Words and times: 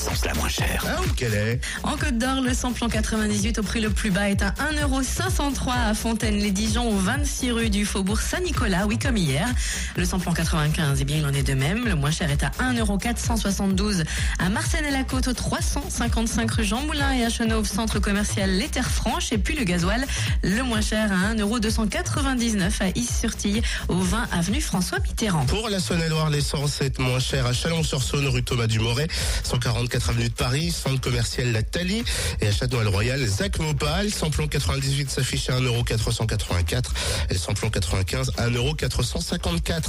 l'essence 0.00 0.24
la 0.24 0.34
moins 0.34 0.48
chère. 0.48 0.84
Ah, 0.86 1.00
où 1.02 1.12
qu'elle 1.12 1.34
est? 1.34 1.60
En 1.82 1.96
Côte 1.96 2.16
d'Or, 2.16 2.40
le 2.40 2.54
samplon 2.54 2.88
98 2.88 3.58
au 3.58 3.62
prix 3.62 3.80
le 3.80 3.90
plus 3.90 4.10
bas 4.10 4.30
est 4.30 4.42
à 4.42 4.50
1,503€ 4.50 5.90
à 5.90 5.94
Fontaine-les-Dijon, 5.94 6.88
au 6.88 6.96
26 6.96 7.52
rue 7.52 7.70
du 7.70 7.84
Faubourg 7.84 8.20
Saint-Nicolas, 8.20 8.86
oui 8.86 8.98
comme 8.98 9.18
hier. 9.18 9.46
Le 9.96 10.04
samplon 10.06 10.32
95, 10.32 10.98
eh 11.00 11.04
bien 11.04 11.18
il 11.18 11.26
en 11.26 11.32
est 11.34 11.42
de 11.42 11.52
même. 11.52 11.84
Le 11.84 11.96
moins 11.96 12.10
cher 12.10 12.30
est 12.30 12.42
à 12.42 12.50
1,472€ 12.60 14.04
à 14.38 14.48
Marseille-la-Côte, 14.48 15.28
au 15.28 15.34
355 15.34 16.50
rue 16.50 16.64
Jean 16.64 16.82
Moulin 16.82 17.12
et 17.12 17.24
à 17.24 17.28
Chenauve, 17.28 17.66
centre 17.66 17.98
commercial 17.98 18.50
Les 18.50 18.68
Terres 18.68 18.90
Franches. 18.90 19.32
Et 19.32 19.38
puis 19.38 19.54
le 19.54 19.64
gasoil, 19.64 20.06
le 20.42 20.62
moins 20.62 20.80
cher 20.80 21.10
à 21.12 21.34
1,299€ 21.34 22.82
à 22.82 22.88
Is-sur-Tille, 22.94 23.60
au 23.88 23.96
20 23.96 24.28
avenue 24.32 24.62
François 24.62 24.98
Mitterrand. 25.00 25.44
Pour 25.44 25.68
la 25.68 25.78
Saône-et-Loire, 25.78 26.30
l'essence 26.30 26.80
est 26.80 26.98
moins 26.98 27.20
chère 27.20 27.44
à 27.44 27.52
Chalon-sur-Saône, 27.52 28.28
rue 28.28 28.42
Thomas 28.42 28.66
Dumoret, 28.66 29.08
144 29.90 30.10
avenue 30.10 30.28
de 30.28 30.34
Paris, 30.34 30.70
centre 30.70 31.00
commercial 31.00 31.50
La 31.50 31.62
Thalie 31.64 32.04
et 32.40 32.46
à 32.46 32.52
Château-Royal, 32.52 33.26
Zach 33.26 33.58
Mopal. 33.58 34.10
Samplon 34.10 34.46
98 34.46 35.10
s'affiche 35.10 35.50
à 35.50 35.58
1,484€ 35.58 36.84
et 37.30 37.36
samplon 37.36 37.70
95 37.70 38.30
à 38.36 38.48
1,454€. 38.48 39.82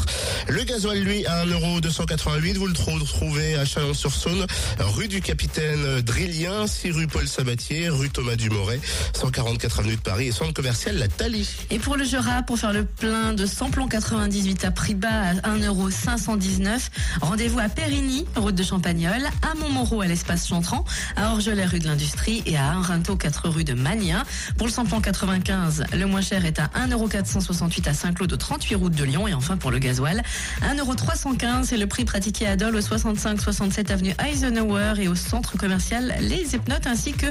Le 0.48 0.64
gasoil, 0.64 1.00
lui, 1.00 1.26
à 1.28 1.46
1,288€. 1.46 2.58
Vous 2.58 2.68
le 2.68 2.74
trouvez 2.74 3.56
à 3.56 3.66
Chalon-sur-Saône, 3.66 4.48
rue 4.80 5.08
du 5.08 5.22
Capitaine 5.22 6.02
Drillien, 6.02 6.66
6 6.66 6.92
rue 6.92 7.08
Paul 7.08 7.28
Sabatier, 7.28 7.90
rue 7.90 8.10
Thomas 8.10 8.36
Dumoret, 8.36 8.80
144 9.14 9.82
avenue 9.82 9.98
de 9.98 10.02
Paris 10.02 10.28
et 10.28 10.32
centre 10.32 10.54
commercial 10.54 10.98
La 10.98 11.10
Thalie. 11.10 11.48
Et 11.70 11.78
pour 11.78 11.96
le 11.96 12.06
Jura, 12.06 12.42
pour 12.42 12.58
faire 12.58 12.74
le 12.74 12.86
plein 12.86 13.34
de 13.34 13.46
samplon 13.46 13.88
98 13.88 14.66
à 14.66 14.72
prix 14.72 14.96
bas 14.96 15.10
à 15.44 15.58
1,519€, 15.58 16.90
rendez-vous 17.22 17.60
à 17.60 17.70
Périgny, 17.70 18.26
route 18.36 18.56
de 18.56 18.64
Champagnole, 18.64 19.26
à 19.44 19.56
Montmoreau 19.56 19.91
à 20.00 20.08
l'espace 20.08 20.48
Chantran, 20.48 20.86
à 21.18 21.32
Orgelet 21.32 21.66
rue 21.66 21.80
de 21.80 21.88
l'Industrie 21.88 22.42
et 22.46 22.56
à 22.56 22.72
Arinto 22.72 23.18
4 23.18 23.50
rue 23.50 23.66
de 23.66 23.74
Magnin. 23.74 24.24
Pour 24.58 24.68
le 24.68 24.72
samplon 24.72 25.02
95, 25.02 25.84
le 25.94 26.06
moins 26.06 26.22
cher 26.22 26.46
est 26.46 26.60
à 26.60 26.68
1,468€ 26.88 27.90
à 27.90 27.94
Saint-Claude, 27.94 28.32
au 28.32 28.38
38 28.38 28.76
route 28.76 28.96
de 28.96 29.04
Lyon. 29.04 29.28
Et 29.28 29.34
enfin 29.34 29.58
pour 29.58 29.72
le 29.72 29.80
gasoil, 29.80 30.24
1,315€ 30.62 31.66
c'est 31.66 31.78
le 31.78 31.88
prix 31.88 32.06
pratiqué 32.06 32.48
à 32.48 32.56
Dole 32.56 32.78
au 32.78 32.80
65-67 32.80 33.92
avenue 33.92 34.14
Eisenhower 34.26 34.94
et 35.00 35.10
au 35.10 35.16
centre 35.16 35.58
commercial 35.58 36.16
Les 36.22 36.56
Epnotes 36.56 36.88
ainsi 36.88 37.12
que 37.12 37.28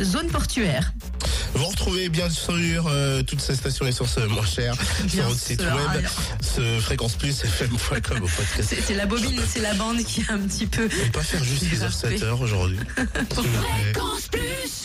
zone 0.00 0.28
portuaire. 0.28 0.92
Vous 1.54 1.66
retrouvez 1.66 2.08
bien 2.08 2.28
sûr 2.30 2.86
euh, 2.88 3.22
toutes 3.22 3.40
ces 3.40 3.54
stations 3.54 3.86
essence 3.86 4.18
moins 4.28 4.44
chères 4.44 4.74
sur 5.08 5.22
notre 5.24 5.38
site 5.38 5.60
web, 5.60 6.04
ce 6.40 6.80
fréquence 6.80 7.14
plus 7.14 7.42
fm.com 7.42 8.18
au 8.22 8.28
podcast. 8.28 8.62
C'est 8.62 8.80
c'est 8.80 8.94
la 8.94 9.06
bobine, 9.06 9.40
c'est 9.48 9.60
la 9.60 9.74
bande 9.74 10.02
qui 10.02 10.22
est 10.22 10.30
un 10.30 10.38
petit 10.38 10.66
peu... 10.66 10.84
On 10.84 11.04
peut 11.06 11.12
pas 11.12 11.22
faire 11.22 11.44
juste 11.44 11.70
les 11.70 11.76
Zappé. 11.78 11.86
offsetters 11.86 12.40
aujourd'hui. 12.40 12.78
s'il 12.96 13.36
vous 13.36 13.62
plaît. 13.62 13.92
Fréquence 13.92 14.28
plus 14.28 14.83